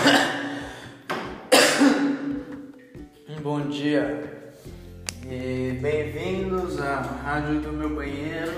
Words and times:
Bom 3.42 3.68
dia 3.68 4.48
e 5.26 5.76
bem-vindos 5.80 6.80
à 6.80 7.00
Rádio 7.24 7.60
do 7.60 7.72
Meu 7.72 7.90
Banheiro. 7.90 8.54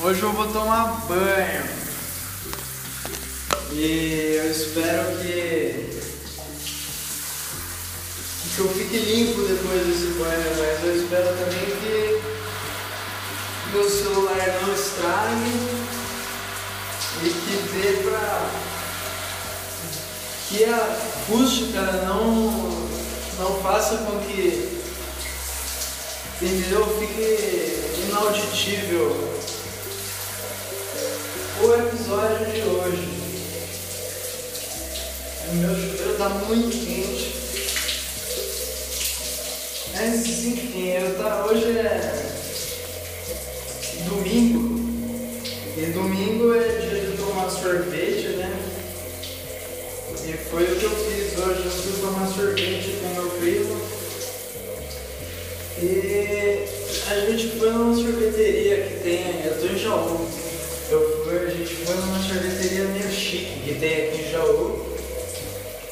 Hoje 0.00 0.22
eu 0.22 0.32
vou 0.32 0.46
tomar 0.52 1.06
banho 1.06 1.64
e 3.72 4.36
eu 4.38 4.50
espero 4.50 5.16
que, 5.18 6.00
que 8.54 8.58
eu 8.58 8.68
fique 8.68 8.98
limpo 8.98 9.42
depois 9.42 9.86
desse 9.86 10.06
banho, 10.18 10.56
mas 10.58 10.84
eu 10.84 10.96
espero 10.96 11.36
também 11.36 11.66
que 11.80 12.20
meu 13.72 13.90
celular 13.90 14.60
não 14.62 14.74
estrague 14.74 15.54
e 17.22 17.28
que 17.28 17.56
dê 17.72 17.92
pra 18.04 18.65
que 20.48 20.64
a 20.64 20.76
acústica 20.76 21.80
não, 22.06 22.50
não 23.38 23.60
faça 23.62 23.96
com 23.98 24.18
que 24.20 24.76
entendeu? 26.40 26.86
fique 26.98 28.06
inauditível 28.06 29.36
o 31.62 31.74
episódio 31.74 32.46
de 32.52 32.60
hoje. 32.60 33.08
O 35.48 35.54
meu 35.54 35.74
chuveiro 35.74 36.12
está 36.12 36.28
muito 36.28 36.85
numa 57.76 57.94
sorveteria 57.94 58.82
que 58.82 59.00
tem. 59.00 59.44
Eu 59.44 59.60
tô 59.60 59.66
em 59.66 59.78
Jaú. 59.78 60.28
Eu 60.90 61.24
fui, 61.24 61.38
a 61.38 61.50
gente 61.50 61.74
foi 61.74 61.94
numa 61.96 62.18
sorveteria 62.18 62.84
meio 62.84 63.10
chique 63.10 63.60
que 63.64 63.74
tem 63.78 64.08
aqui 64.08 64.22
em 64.22 64.30
Jaú. 64.30 64.86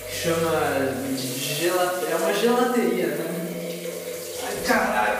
Que 0.08 0.16
chama. 0.16 1.14
Gelate, 1.36 2.06
é 2.10 2.16
uma 2.16 2.34
gelateria, 2.34 3.06
né? 3.06 3.34
Ai 4.42 4.56
caralho! 4.66 5.18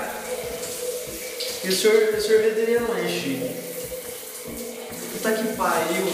E 1.65 1.73
sor, 1.73 2.21
sorveteria 2.21 2.81
não 2.81 2.97
é 2.97 3.09
chique. 3.09 3.51
Puta 5.13 5.33
que 5.33 5.57
pariu! 5.57 6.13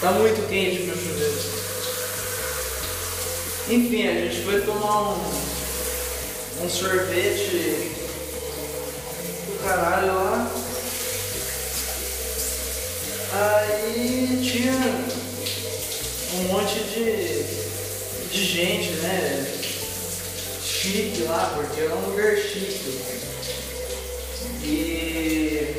Tá 0.00 0.10
muito 0.12 0.48
quente 0.48 0.82
meu 0.82 0.96
chuveiro. 0.96 1.56
Enfim, 3.68 4.08
a 4.08 4.12
gente 4.12 4.44
foi 4.44 4.60
tomar 4.60 5.12
um, 5.12 5.55
um 6.62 6.68
sorvete 6.68 7.92
do 9.46 9.62
caralho 9.62 10.14
lá. 10.14 10.50
Aí 13.32 14.40
tinha 14.42 14.72
um 16.34 16.42
monte 16.44 16.78
de, 16.84 18.30
de 18.30 18.44
gente, 18.44 18.90
né? 19.02 19.46
Chique 20.62 21.22
lá, 21.24 21.52
porque 21.56 21.82
era 21.82 21.94
um 21.94 22.10
lugar 22.10 22.36
chique. 22.36 23.00
E, 24.62 25.76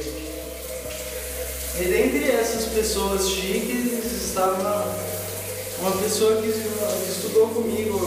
e 1.79 1.83
dentre 1.83 2.31
essas 2.31 2.65
pessoas 2.65 3.29
chiques 3.29 4.27
estava 4.27 5.07
uma 5.79 5.91
pessoa 5.97 6.41
que, 6.41 6.51
que 6.51 7.11
estudou 7.11 7.49
comigo 7.49 7.99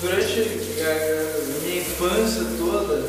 durante 0.00 0.40
a 0.80 1.60
minha 1.62 1.80
infância 1.80 2.44
toda, 2.56 3.04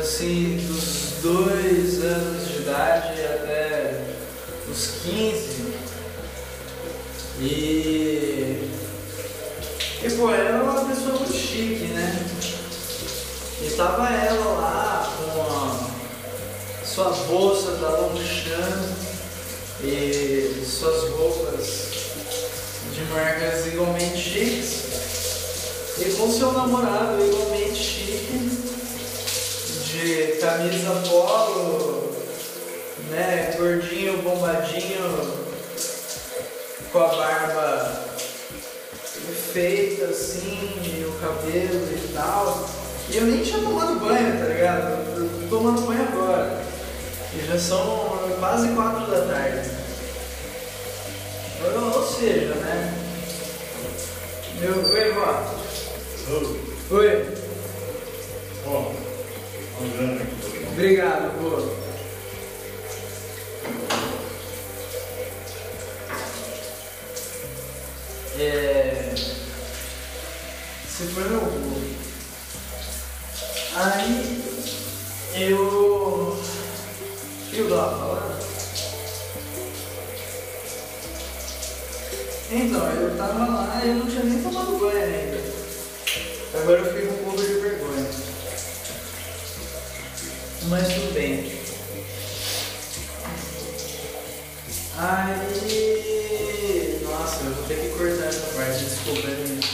assim, 0.00 0.56
dos 0.66 1.22
dois 1.22 2.02
anos 2.02 2.48
de 2.48 2.56
idade 2.58 3.20
até 3.20 4.04
os 4.68 4.90
15. 5.04 5.68
E, 7.40 8.70
e 10.02 10.10
pô, 10.16 10.30
era 10.32 10.62
uma 10.62 10.84
pessoa 10.84 11.16
muito 11.18 11.32
chique, 11.32 11.84
né? 11.94 12.26
E 13.62 13.70
tava 13.76 14.08
ela 14.08 14.52
lá 14.54 15.16
com 15.16 15.40
a 15.40 16.84
sua 16.84 17.10
bolsa 17.28 17.72
da 17.76 17.90
Longchamp 17.90 18.98
e 19.84 20.64
suas 20.66 21.10
roupas 21.10 21.88
de 22.92 23.04
marcas 23.12 23.66
igualmente 23.68 24.18
chiques 24.18 24.87
e 26.00 26.12
com 26.16 26.30
seu 26.30 26.52
namorado 26.52 27.24
igualmente 27.24 27.74
chique 27.74 28.50
de 29.90 30.38
camisa 30.40 30.90
polo, 31.08 32.12
né, 33.10 33.54
gordinho, 33.56 34.22
bombadinho, 34.22 35.48
com 36.92 36.98
a 36.98 37.08
barba 37.08 38.04
feita 39.52 40.04
assim, 40.06 40.70
e 40.84 41.04
o 41.04 41.12
cabelo 41.20 41.88
e 41.92 42.12
tal. 42.14 42.68
E 43.10 43.16
eu 43.16 43.24
nem 43.24 43.42
tinha 43.42 43.58
tomado 43.60 43.98
banho, 43.98 44.38
tá 44.38 44.44
ligado? 44.44 45.16
Eu 45.16 45.28
tô 45.28 45.56
tomando 45.56 45.86
banho 45.86 46.02
agora. 46.02 46.62
E 47.34 47.46
já 47.46 47.58
são 47.58 48.18
quase 48.38 48.68
quatro 48.68 49.10
da 49.10 49.22
tarde. 49.22 49.70
Ou, 51.74 52.06
seja, 52.06 52.54
né? 52.54 52.94
Meu, 54.60 54.82
vó. 55.14 55.57
Oi. 56.30 57.24
Ó, 58.66 58.92
André 59.80 60.22
aqui. 60.22 60.66
Obrigado, 60.74 61.32
vô. 61.40 61.87
Agora 86.68 86.82
eu 86.82 86.92
fico 86.92 87.14
um 87.14 87.24
pouco 87.24 87.40
de 87.40 87.54
vergonha. 87.60 88.06
Mas 90.68 90.86
tudo 90.86 91.14
bem. 91.14 91.50
Aí. 94.98 95.38
Nossa, 97.04 97.44
eu 97.44 97.54
vou 97.54 97.64
ter 97.64 97.74
que 97.76 97.88
cortar 97.96 98.26
essa 98.26 98.52
parte, 98.54 98.84
desculpa, 98.84 99.28
gente. 99.28 99.66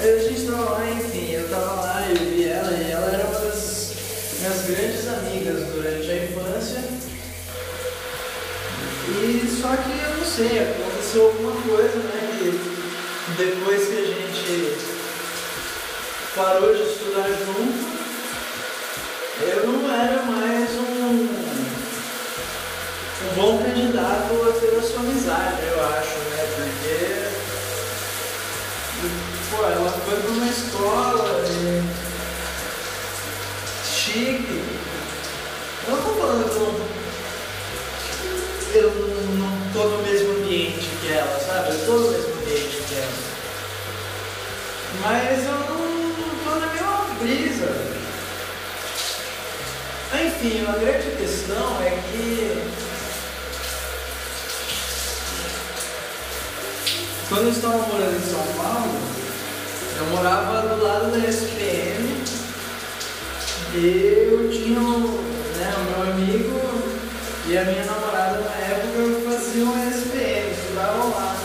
Aí 0.00 0.18
a 0.18 0.18
gente 0.18 0.50
tava 0.50 0.68
lá, 0.68 0.90
enfim, 0.90 1.30
eu 1.30 1.48
tava 1.48 1.80
lá, 1.80 2.08
eu 2.10 2.16
vi 2.16 2.48
ela 2.48 2.72
e 2.72 2.90
ela 2.90 3.06
era 3.06 3.24
uma 3.28 3.38
das 3.38 3.92
minhas 4.40 4.62
grandes 4.66 5.06
amigas 5.06 5.64
durante 5.68 6.10
a 6.10 6.24
infância. 6.24 6.82
E 9.10 9.46
só 9.62 9.76
que 9.76 9.92
eu 9.96 10.16
não 10.16 10.26
sei, 10.26 10.58
aconteceu 10.58 11.26
alguma 11.26 11.52
coisa, 11.62 11.98
né? 11.98 12.36
Que 12.36 12.50
depois 13.44 13.86
que 13.86 13.96
a 13.96 14.04
gente 14.06 14.95
parou 16.36 16.72
de 16.74 16.82
estudar 16.82 17.28
junto, 17.28 17.96
eu 19.40 19.66
não 19.66 19.90
era 19.90 20.22
mais 20.22 20.70
um, 20.70 21.28
um 23.24 23.34
bom 23.34 23.58
candidato 23.62 24.34
a 24.46 24.52
ter 24.60 24.76
a 24.76 24.82
sua 24.82 25.00
amizade, 25.00 25.62
eu 25.62 25.82
acho, 25.82 26.18
né? 26.30 26.46
Porque 26.56 27.26
pô, 29.50 29.64
ela 29.64 29.90
foi 29.90 30.16
para 30.20 30.30
uma 30.30 30.46
escola 30.46 31.44
chique. 33.84 34.62
Eu 35.88 35.96
não 35.96 36.02
tô 36.02 36.10
falando 36.20 36.44
que 36.50 36.56
eu, 38.76 38.90
não 39.36 39.72
tô 39.72 39.88
no 39.88 40.02
mesmo 40.02 40.32
ambiente 40.32 40.88
que 41.00 41.12
ela, 41.12 41.40
sabe? 41.40 41.70
Eu 41.70 41.86
tô 41.86 41.92
no 41.92 42.10
mesmo 42.10 42.34
ambiente 42.34 42.76
que 42.88 42.94
ela. 42.94 43.26
Mas 45.02 45.44
eu 45.44 45.52
não 45.52 45.96
tô 46.44 46.58
na 46.58 46.66
mesma 46.66 47.14
brisa. 47.20 47.96
Enfim, 50.36 50.66
a 50.68 50.72
grande 50.72 51.16
questão 51.16 51.80
é 51.80 51.90
que 52.12 52.62
quando 57.26 57.44
eu 57.44 57.52
estava 57.52 57.78
morando 57.78 58.16
em 58.16 58.30
São 58.30 58.42
Paulo, 58.54 59.00
eu 59.98 60.06
morava 60.14 60.74
do 60.74 60.82
lado 60.82 61.10
da 61.10 61.26
SPM 61.26 62.22
e 63.74 64.28
eu 64.30 64.50
tinha 64.50 64.78
né, 64.78 65.74
o 65.78 65.84
meu 65.90 66.12
amigo 66.12 66.60
E 67.48 67.56
a 67.56 67.64
minha 67.64 67.84
namorada 67.86 68.40
na 68.40 68.56
época 68.56 69.30
fazia 69.30 69.64
um 69.64 69.88
SPM, 69.88 70.50
estudava 70.50 71.04
lá. 71.04 71.36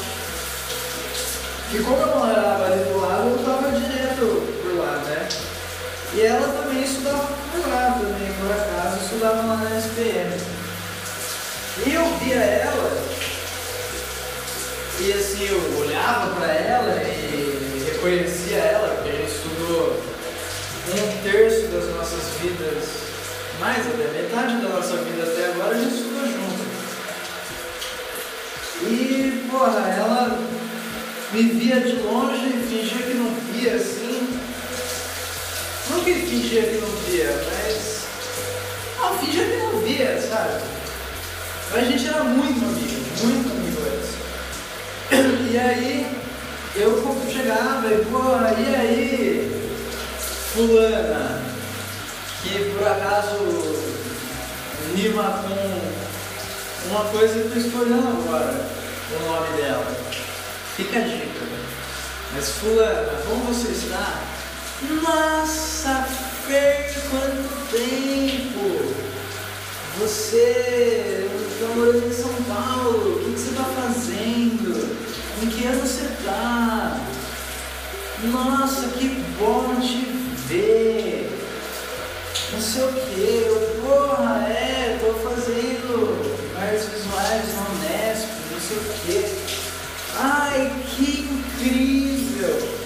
E 1.73 1.79
como 1.79 1.97
eu 1.97 2.19
morava 2.19 2.65
ali 2.65 2.83
do 2.83 2.99
lado, 2.99 3.29
eu 3.29 3.35
estava 3.37 3.71
direto 3.71 4.61
por 4.61 4.75
lá, 4.77 4.97
né? 5.05 5.29
E 6.13 6.21
ela 6.21 6.47
também 6.47 6.83
estudava 6.83 7.41
por 7.51 7.69
lá 7.69 7.97
também, 7.99 8.33
por 8.33 8.51
acaso, 8.51 8.80
estudava 9.11 9.41
lá 9.45 9.57
na 9.57 9.77
SPM. 9.77 10.31
E 11.85 11.93
eu 11.93 12.05
via 12.19 12.35
ela, 12.35 13.07
e 14.99 15.13
assim, 15.13 15.47
eu 15.47 15.79
olhava 15.79 16.33
para 16.35 16.53
ela 16.53 17.03
e 17.03 17.83
reconhecia 17.91 18.57
ela, 18.57 18.95
porque 18.95 19.09
a 19.09 19.13
gente 19.13 19.31
estudou 19.31 20.01
um 20.87 21.23
terço 21.23 21.67
das 21.67 21.89
nossas 21.95 22.23
vidas, 22.41 22.83
mais 23.59 23.85
até 23.85 24.21
metade 24.21 24.61
da 24.61 24.69
nossa 24.69 24.97
vida 24.97 25.23
até 25.23 25.45
agora, 25.47 25.75
a 25.75 25.79
gente 25.79 25.93
estudou 25.93 26.25
junto. 26.25 26.61
E, 28.83 29.47
porra, 29.51 29.89
ela 29.89 30.39
me 31.33 31.43
via 31.43 31.81
de 31.81 31.97
longe 31.97 32.49
fingia 32.69 33.05
que 33.05 33.13
não 33.13 33.35
via 33.51 33.75
assim. 33.75 34.39
Não 35.89 36.03
que 36.03 36.13
fingia 36.13 36.63
que 36.63 36.77
não 36.77 36.87
via, 36.87 37.29
mas. 37.45 38.00
Não, 39.01 39.17
fingia 39.17 39.43
que 39.43 39.57
não 39.57 39.81
via, 39.81 40.21
sabe? 40.21 40.61
Mas 41.71 41.83
a 41.83 41.85
gente 41.91 42.07
era 42.07 42.23
muito 42.23 42.63
amigo, 42.63 43.01
muito 43.23 43.51
amigo 43.51 43.81
antes. 43.81 45.51
E 45.51 45.57
aí 45.57 46.21
eu 46.75 47.17
chegava 47.31 47.87
e, 47.87 48.05
porra, 48.05 48.53
e 48.59 48.75
aí, 48.75 49.71
fulana, 50.53 51.41
que 52.43 52.75
por 52.77 52.87
acaso 52.87 53.37
rima 54.95 55.43
com 55.43 56.89
uma 56.89 57.05
coisa 57.05 57.33
que 57.33 57.57
eu 57.57 57.65
estou 57.65 57.81
olhando 57.81 58.23
agora, 58.23 58.65
o 59.15 59.25
nome 59.25 59.61
dela. 59.61 59.97
Fica 60.75 60.99
a 60.99 61.01
dica. 61.01 61.45
Mas 62.33 62.49
fulana, 62.49 63.21
como 63.27 63.45
você 63.45 63.71
está? 63.71 64.21
Nossa, 65.01 66.07
Fer, 66.47 66.91
quanto 67.09 67.71
tempo! 67.71 68.93
Você 69.99 71.27
está 71.53 71.75
morando 71.75 72.07
em 72.07 72.13
São 72.13 72.33
Paulo, 72.43 73.15
o 73.15 73.19
que, 73.19 73.33
que 73.33 73.39
você 73.39 73.49
está 73.49 73.63
fazendo? 73.63 74.97
Em 75.43 75.47
que 75.47 75.65
ano 75.65 75.81
você 75.81 76.05
está? 76.05 76.99
Nossa, 78.23 78.87
que 78.97 79.07
bom 79.39 79.75
te 79.79 80.05
ver! 80.47 81.29
Não 82.51 82.59
sei 82.59 82.83
o 82.83 82.93
que, 82.93 83.45
eu, 83.45 83.81
porra, 83.81 84.47
é, 84.47 84.99
tô 84.99 85.13
fazendo 85.29 86.41
artes 86.59 86.89
visuais 86.89 87.45
na 87.55 87.61
Unesp, 87.69 88.27
não 88.51 88.59
sei 88.59 88.77
o 88.77 88.83
que. 89.05 89.17
Ai, 90.17 90.71
que 90.87 91.21
incrível! 91.21 92.81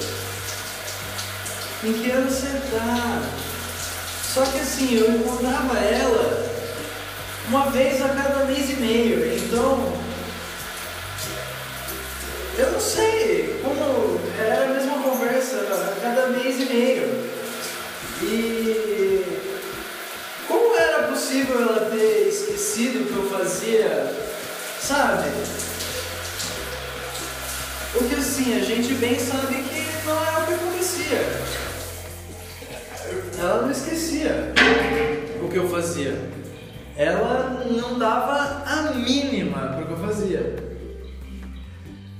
Em 1.83 1.93
que 1.93 2.11
ano 2.11 2.29
você 2.29 2.47
está? 2.47 3.44
Só 4.35 4.43
que 4.43 4.59
assim, 4.59 4.97
eu 4.97 5.11
encontrava 5.11 5.79
ela 5.79 6.45
uma 7.47 7.71
vez 7.71 8.01
a 8.01 8.09
cada 8.09 8.43
mês 8.43 8.69
e 8.69 8.73
meio. 8.73 9.33
Então, 9.33 9.93
eu 12.57 12.71
não 12.73 12.79
sei 12.81 13.61
como 13.63 14.19
era 14.37 14.65
a 14.65 14.67
mesma 14.73 15.01
conversa 15.01 15.55
a 15.61 16.01
cada 16.01 16.27
mês 16.27 16.59
e 16.59 16.65
meio. 16.65 17.24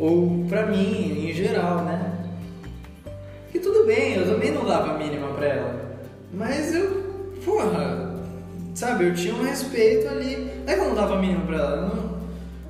Ou 0.06 0.46
pra 0.48 0.68
mim, 0.68 1.28
em 1.28 1.34
geral, 1.34 1.84
né? 1.84 2.14
E 3.52 3.58
tudo 3.58 3.88
bem, 3.88 4.14
eu 4.14 4.28
também 4.28 4.52
não 4.52 4.64
dava 4.64 4.92
a 4.92 4.98
mínima 5.00 5.30
pra 5.30 5.48
ela. 5.48 5.98
Mas 6.32 6.76
eu, 6.76 7.34
porra, 7.44 8.14
sabe, 8.76 9.06
eu 9.06 9.16
tinha 9.16 9.34
um 9.34 9.42
respeito 9.42 10.08
ali. 10.08 10.52
Não 10.64 10.72
é 10.72 10.76
que 10.76 10.82
eu 10.82 10.90
não 10.90 10.94
dava 10.94 11.16
a 11.16 11.20
mínima 11.20 11.44
pra 11.48 11.58
ela, 11.58 11.82
não. 11.88 12.20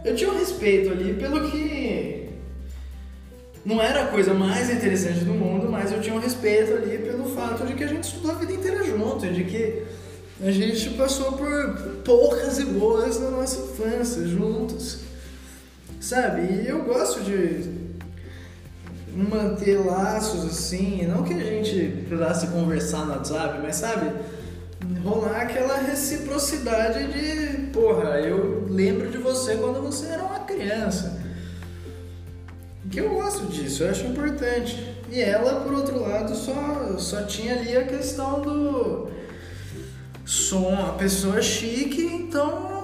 Eu 0.05 0.15
tinha 0.15 0.31
um 0.31 0.37
respeito 0.37 0.93
ali 0.93 1.13
pelo 1.15 1.49
que 1.51 2.29
não 3.65 3.81
era 3.81 4.03
a 4.03 4.07
coisa 4.07 4.33
mais 4.33 4.69
interessante 4.69 5.25
do 5.25 5.33
mundo, 5.33 5.67
mas 5.69 5.91
eu 5.91 5.99
tinha 5.99 6.15
um 6.15 6.19
respeito 6.19 6.71
ali 6.71 6.99
pelo 6.99 7.25
fato 7.25 7.65
de 7.65 7.73
que 7.73 7.83
a 7.83 7.87
gente 7.87 8.05
estudou 8.05 8.31
a 8.31 8.35
vida 8.35 8.53
inteira 8.53 8.81
junto, 8.81 9.27
de 9.27 9.43
que 9.43 9.83
a 10.41 10.51
gente 10.51 10.91
passou 10.91 11.33
por 11.33 11.75
poucas 12.05 12.59
e 12.59 12.65
boas 12.65 13.19
na 13.19 13.31
nossa 13.31 13.59
infância 13.59 14.25
juntos, 14.25 15.04
sabe? 15.99 16.41
E 16.41 16.67
eu 16.67 16.83
gosto 16.83 17.21
de 17.21 17.85
manter 19.15 19.77
laços 19.77 20.45
assim, 20.45 21.05
não 21.07 21.23
que 21.23 21.33
a 21.33 21.39
gente 21.39 22.05
precisasse 22.07 22.47
conversar 22.47 23.05
no 23.05 23.13
WhatsApp, 23.13 23.59
mas 23.61 23.75
sabe? 23.77 24.11
Rolar 25.03 25.41
aquela 25.41 25.77
reciprocidade 25.77 27.07
de, 27.11 27.67
porra, 27.67 28.19
eu 28.19 28.67
lembro 28.69 29.09
de 29.09 29.17
você 29.17 29.55
quando 29.55 29.81
você 29.81 30.07
era 30.07 30.23
uma 30.23 30.39
criança 30.39 31.25
que 32.89 32.99
eu 32.99 33.09
gosto 33.09 33.47
disso, 33.47 33.83
eu 33.83 33.89
acho 33.89 34.05
importante. 34.05 34.95
E 35.11 35.19
ela, 35.19 35.61
por 35.61 35.73
outro 35.73 35.99
lado, 36.01 36.35
só, 36.35 36.97
só 36.97 37.23
tinha 37.23 37.55
ali 37.55 37.75
a 37.75 37.85
questão 37.85 38.41
do 38.41 39.09
som, 40.25 40.73
a 40.73 40.93
pessoa 40.93 41.41
chique, 41.41 42.01
então 42.01 42.74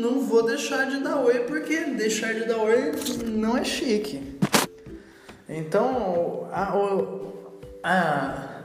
não 0.00 0.20
vou 0.20 0.42
deixar 0.42 0.88
de 0.88 0.98
dar 0.98 1.16
oi, 1.16 1.40
porque 1.40 1.84
deixar 1.84 2.32
de 2.32 2.46
dar 2.46 2.56
oi 2.56 2.92
não 3.26 3.56
é 3.56 3.64
chique. 3.64 4.38
Então, 5.48 6.48
a, 6.52 6.76
o, 6.76 7.58
a, 7.82 8.62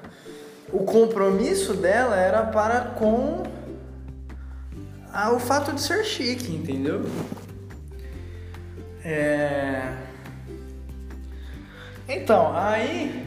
o 0.72 0.80
compromisso 0.86 1.74
dela 1.74 2.16
era 2.16 2.44
para 2.44 2.82
com 2.82 3.44
a, 5.12 5.32
o 5.32 5.40
fato 5.40 5.74
de 5.74 5.82
ser 5.82 6.06
chique, 6.06 6.54
entendeu? 6.54 7.04
É. 9.04 9.94
Então, 12.08 12.56
aí. 12.56 13.26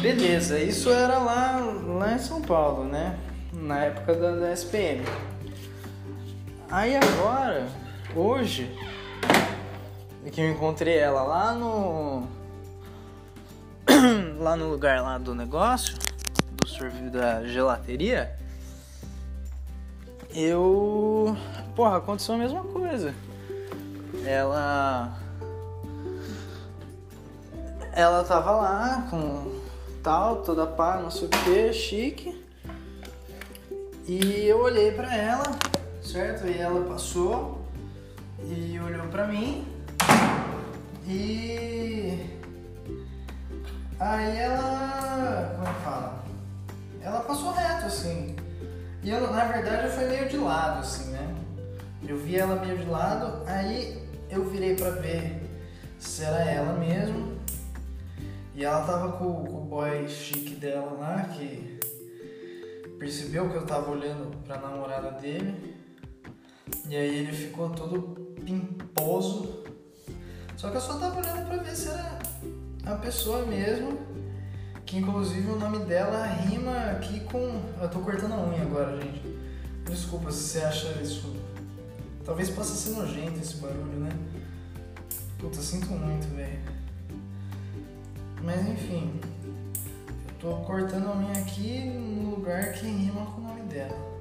Beleza, 0.00 0.58
isso 0.58 0.90
era 0.90 1.18
lá, 1.18 1.58
lá 1.86 2.14
em 2.14 2.18
São 2.18 2.40
Paulo, 2.40 2.84
né? 2.84 3.18
Na 3.52 3.84
época 3.84 4.14
da, 4.14 4.36
da 4.36 4.52
SPM. 4.52 5.04
Aí 6.72 6.96
agora, 6.96 7.68
hoje, 8.16 8.74
que 10.32 10.40
eu 10.40 10.50
encontrei 10.50 10.96
ela 10.96 11.22
lá 11.22 11.54
no. 11.54 12.26
lá 14.40 14.56
no 14.56 14.70
lugar 14.70 15.02
lá 15.02 15.18
do 15.18 15.34
negócio, 15.34 15.94
do 16.52 16.66
serviço 16.66 17.10
da 17.10 17.44
gelateria, 17.44 18.34
eu. 20.34 21.36
Porra, 21.76 21.98
aconteceu 21.98 22.36
a 22.36 22.38
mesma 22.38 22.64
coisa. 22.64 23.14
Ela 24.24 25.14
ela 27.92 28.24
tava 28.24 28.50
lá 28.52 29.06
com 29.10 29.60
tal, 30.02 30.36
toda 30.36 30.66
pá, 30.66 31.00
não 31.02 31.10
sei 31.10 31.26
o 31.26 31.28
que, 31.28 31.72
chique. 31.74 32.42
E 34.08 34.46
eu 34.46 34.62
olhei 34.62 34.90
pra 34.90 35.14
ela, 35.14 35.44
certo? 36.02 36.46
E 36.46 36.58
ela 36.58 36.84
passou 36.84 37.64
e 38.44 38.78
olhou 38.80 39.06
pra 39.08 39.26
mim. 39.26 39.66
E 41.06 42.18
aí 43.98 44.36
ela. 44.36 45.54
Como 45.56 45.68
é 45.68 45.72
fala? 45.84 46.24
Ela 47.00 47.20
passou 47.20 47.52
reto 47.52 47.86
assim. 47.86 48.36
E 49.02 49.10
eu, 49.10 49.32
na 49.32 49.44
verdade, 49.46 49.86
eu 49.86 49.92
fui 49.92 50.04
meio 50.04 50.28
de 50.28 50.36
lado, 50.36 50.80
assim, 50.80 51.10
né? 51.10 51.34
Eu 52.06 52.16
vi 52.18 52.36
ela 52.36 52.56
meio 52.56 52.78
de 52.78 52.84
lado, 52.84 53.42
aí 53.46 54.00
eu 54.30 54.48
virei 54.48 54.76
pra 54.76 54.90
ver 54.90 55.40
se 55.98 56.24
era 56.24 56.42
ela 56.44 56.74
mesmo. 56.74 57.32
E 58.54 58.64
ela 58.64 58.84
tava 58.84 59.12
com, 59.12 59.44
com 59.44 59.62
o 59.62 59.64
boy 59.64 60.08
chique 60.08 60.54
dela 60.54 60.92
lá, 60.92 61.22
que 61.24 61.80
percebeu 62.98 63.48
que 63.50 63.56
eu 63.56 63.66
tava 63.66 63.90
olhando 63.90 64.36
pra 64.44 64.58
namorada 64.58 65.12
dele. 65.12 65.71
E 66.88 66.96
aí 66.96 67.18
ele 67.18 67.32
ficou 67.32 67.70
todo 67.70 68.34
pimposo. 68.44 69.64
Só 70.56 70.70
que 70.70 70.76
eu 70.76 70.80
só 70.80 70.98
tava 70.98 71.18
olhando 71.18 71.46
pra 71.46 71.56
ver 71.56 71.74
se 71.74 71.88
era 71.88 72.18
a 72.86 72.94
pessoa 72.96 73.44
mesmo. 73.46 73.98
Que 74.84 74.98
inclusive 74.98 75.50
o 75.50 75.58
nome 75.58 75.78
dela 75.86 76.26
rima 76.26 76.90
aqui 76.90 77.20
com. 77.20 77.62
Eu 77.80 77.88
tô 77.88 78.00
cortando 78.00 78.32
a 78.32 78.42
unha 78.42 78.62
agora, 78.62 79.00
gente. 79.00 79.22
Desculpa 79.84 80.30
se 80.30 80.38
você 80.38 80.58
acha 80.60 80.86
isso 81.02 81.42
Talvez 82.24 82.50
possa 82.50 82.74
ser 82.74 82.90
nojento 82.90 83.40
esse 83.40 83.56
barulho, 83.56 83.98
né? 83.98 84.10
Puta, 85.38 85.60
sinto 85.60 85.88
muito, 85.88 86.28
velho. 86.36 86.60
Mas 88.42 88.68
enfim. 88.68 89.20
Eu 90.28 90.34
tô 90.38 90.56
cortando 90.64 91.10
a 91.10 91.14
minha 91.16 91.32
aqui 91.32 91.84
no 91.84 92.36
lugar 92.36 92.72
que 92.72 92.86
rima 92.86 93.26
com 93.26 93.40
o 93.40 93.44
nome 93.44 93.62
dela. 93.62 94.11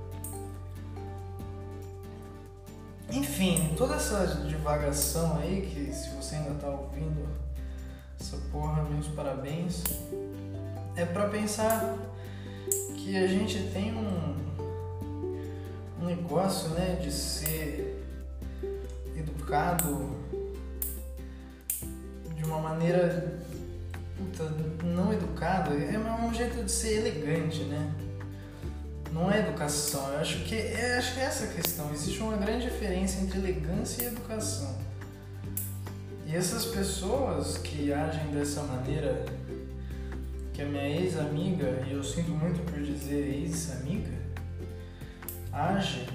Enfim, 3.31 3.73
toda 3.77 3.95
essa 3.95 4.43
divagação 4.45 5.37
aí, 5.37 5.61
que 5.61 5.93
se 5.93 6.09
você 6.09 6.35
ainda 6.35 6.53
tá 6.55 6.67
ouvindo 6.67 7.25
essa 8.19 8.35
porra, 8.51 8.83
meus 8.83 9.07
parabéns. 9.07 9.83
É 10.97 11.05
para 11.05 11.29
pensar 11.29 11.97
que 12.93 13.15
a 13.15 13.25
gente 13.27 13.69
tem 13.71 13.95
um, 13.95 14.35
um 16.01 16.05
negócio, 16.07 16.71
né, 16.71 16.99
de 17.01 17.09
ser 17.09 18.05
educado 19.15 20.13
de 22.35 22.43
uma 22.43 22.59
maneira 22.59 23.39
puta, 24.17 24.43
não 24.83 25.13
educada, 25.13 25.73
é 25.73 25.97
um 25.97 26.33
jeito 26.33 26.65
de 26.65 26.71
ser 26.71 26.97
elegante, 26.97 27.63
né? 27.63 28.10
Não 29.11 29.31
é 29.31 29.39
educação. 29.39 30.13
Eu 30.13 30.19
acho 30.19 30.43
que 30.45 30.55
é, 30.55 30.97
acho 30.97 31.13
que 31.13 31.19
é 31.19 31.23
essa 31.23 31.45
a 31.45 31.47
questão. 31.47 31.91
Existe 31.93 32.21
uma 32.21 32.37
grande 32.37 32.69
diferença 32.69 33.21
entre 33.21 33.39
elegância 33.39 34.03
e 34.03 34.07
educação. 34.07 34.77
E 36.25 36.35
essas 36.35 36.65
pessoas 36.65 37.57
que 37.57 37.91
agem 37.91 38.27
dessa 38.31 38.63
maneira, 38.63 39.25
que 40.53 40.61
a 40.61 40.65
minha 40.65 40.87
ex-amiga, 40.87 41.83
e 41.87 41.91
eu 41.91 42.03
sinto 42.03 42.31
muito 42.31 42.61
por 42.71 42.81
dizer 42.81 43.35
ex-amiga, 43.35 44.17
age, 45.51 46.07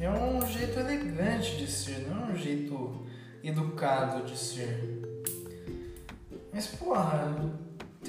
é 0.00 0.10
um 0.10 0.44
jeito 0.44 0.78
elegante 0.80 1.56
de 1.56 1.70
ser, 1.70 2.08
não 2.08 2.28
é 2.28 2.32
um 2.32 2.36
jeito 2.36 3.06
educado 3.44 4.24
de 4.24 4.36
ser. 4.36 5.00
Mas 6.52 6.66
porra, 6.66 7.32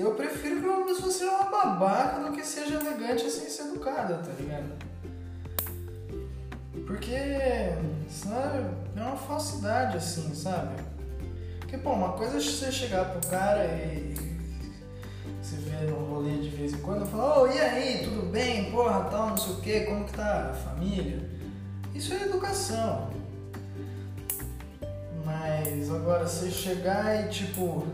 eu 0.02 0.14
prefiro 0.16 0.62
que 0.62 0.68
uma 0.68 0.86
pessoa 0.86 1.12
seja 1.12 1.32
uma 1.32 1.46
babaca 1.46 2.20
do 2.20 2.32
que 2.32 2.46
seja 2.46 2.76
elegante 2.76 3.30
sem 3.30 3.50
ser 3.50 3.64
educada, 3.64 4.16
tá 4.16 4.32
ligado? 4.40 4.72
Porque 6.86 7.16
senão 8.10 8.38
é 8.96 9.02
uma 9.02 9.16
falsidade 9.16 9.98
assim, 9.98 10.34
sabe? 10.36 10.76
Porque, 11.60 11.78
pô, 11.78 11.94
uma 11.94 12.14
coisa 12.14 12.38
é 12.38 12.40
você 12.40 12.72
chegar 12.72 13.06
pro 13.06 13.30
cara 13.30 13.66
e 13.66 14.14
você 15.42 15.56
vê 15.58 15.86
no 15.88 15.98
rolê 16.06 16.38
de 16.38 16.50
vez 16.50 16.74
em 16.74 16.78
quando 16.78 17.06
e 17.06 17.10
falar, 17.10 17.40
ô, 17.40 17.44
oh, 17.44 17.48
e 17.48 17.60
aí, 17.60 18.04
tudo 18.04 18.30
bem? 18.30 18.72
Porra, 18.72 19.06
tal, 19.10 19.30
não 19.30 19.38
sei 19.38 19.54
o 19.54 19.62
que, 19.62 19.80
como 19.82 20.06
que 20.06 20.14
tá 20.14 20.52
a 20.52 20.54
família? 20.54 21.30
Isso 21.94 22.14
é 22.14 22.24
educação. 22.24 23.10
Mas 25.24 25.90
agora 25.90 26.28
você 26.28 26.52
chegar 26.52 27.26
e 27.26 27.30
tipo, 27.30 27.88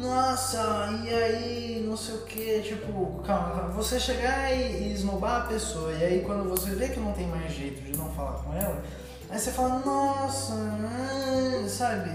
nossa, 0.00 1.00
e 1.04 1.08
aí, 1.08 1.84
não 1.86 1.96
sei 1.96 2.16
o 2.16 2.22
que, 2.22 2.60
tipo, 2.60 3.22
calma, 3.26 3.50
calma, 3.50 3.68
você 3.70 3.98
chegar 3.98 4.52
e, 4.52 4.88
e 4.88 4.92
esnobar 4.92 5.42
a 5.42 5.46
pessoa, 5.46 5.92
e 5.92 6.04
aí 6.04 6.22
quando 6.22 6.48
você 6.48 6.70
vê 6.70 6.88
que 6.88 7.00
não 7.00 7.12
tem 7.12 7.26
mais 7.26 7.52
jeito 7.52 7.80
de 7.80 7.96
não 7.96 8.12
falar 8.12 8.38
com 8.42 8.54
ela, 8.54 8.84
aí 9.30 9.38
você 9.38 9.50
fala, 9.52 9.78
nossa, 9.80 10.52
hum, 10.52 11.68
sabe? 11.68 12.10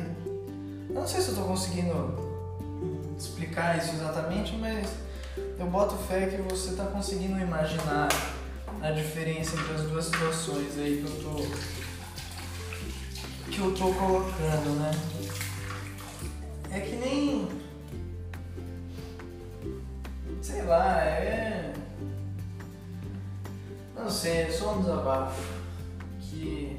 Eu 0.90 0.96
não 0.96 1.08
sei 1.08 1.22
se 1.22 1.30
eu 1.30 1.36
tô 1.36 1.42
conseguindo 1.44 2.32
explicar 3.18 3.78
isso 3.78 3.96
exatamente, 3.96 4.56
mas 4.58 4.88
eu 5.58 5.66
boto 5.68 5.96
fé 6.08 6.28
que 6.28 6.42
você 6.42 6.76
tá 6.76 6.86
conseguindo 6.86 7.40
imaginar 7.40 8.10
a 8.82 8.92
diferença 8.92 9.56
entre 9.56 9.74
as 9.74 9.82
duas 9.84 10.06
situações 10.06 10.78
aí 10.78 11.04
que 11.04 11.06
eu 11.06 11.24
tô 11.24 11.82
que 13.52 13.60
eu 13.60 13.74
tô 13.76 13.94
colocando, 13.94 14.80
né? 14.80 14.92
É 16.72 16.80
que 16.80 16.96
nem 16.96 17.61
sei 20.52 20.64
lá, 20.64 21.02
é. 21.04 21.74
Não 23.96 24.10
sei, 24.10 24.42
é 24.42 24.50
só 24.50 24.74
um 24.74 24.82
desabafo 24.82 25.54
que. 26.20 26.78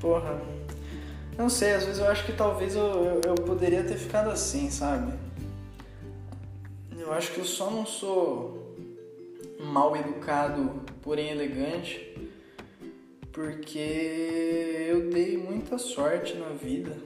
Porra. 0.00 0.40
Não 1.36 1.48
sei, 1.48 1.72
às 1.72 1.84
vezes 1.84 2.00
eu 2.00 2.08
acho 2.08 2.24
que 2.24 2.32
talvez 2.32 2.76
eu, 2.76 2.84
eu, 2.84 3.20
eu, 3.26 3.34
poderia 3.34 3.82
ter 3.82 3.96
ficado 3.96 4.30
assim, 4.30 4.70
sabe? 4.70 5.12
Eu 6.96 7.12
acho 7.12 7.32
que 7.32 7.40
eu 7.40 7.44
só 7.44 7.70
não 7.70 7.84
sou 7.84 8.76
mal 9.58 9.96
educado, 9.96 10.82
porém 11.02 11.30
elegante, 11.30 12.16
porque 13.32 14.86
eu 14.88 15.10
dei 15.10 15.36
muita 15.36 15.76
sorte 15.76 16.34
na 16.34 16.50
vida 16.50 16.96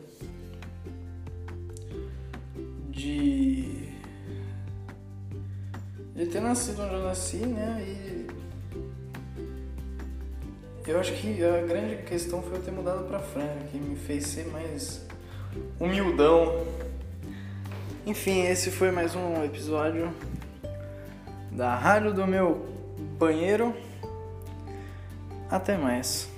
de, 2.99 3.58
de 6.19 6.27
ter 6.27 6.41
nascido 6.41 6.83
onde 6.83 6.95
eu 6.95 7.05
nasci, 7.05 7.37
né? 7.37 7.81
E 7.81 8.27
eu 10.91 10.99
acho 10.99 11.13
que 11.13 11.45
a 11.45 11.61
grande 11.65 12.03
questão 12.03 12.43
foi 12.43 12.59
eu 12.59 12.63
ter 12.63 12.73
mudado 12.73 13.05
pra 13.05 13.21
Franca, 13.21 13.61
que 13.71 13.79
me 13.79 13.95
fez 13.95 14.27
ser 14.27 14.49
mais 14.49 15.07
humildão. 15.79 16.67
Enfim, 18.05 18.43
esse 18.43 18.73
foi 18.73 18.91
mais 18.91 19.15
um 19.15 19.45
episódio 19.45 20.13
da 21.53 21.77
Rádio 21.77 22.13
do 22.13 22.27
Meu 22.27 22.67
Banheiro. 23.17 23.73
Até 25.49 25.79
mais. 25.79 26.29